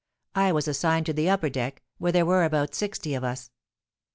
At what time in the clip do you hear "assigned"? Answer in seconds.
0.67-1.05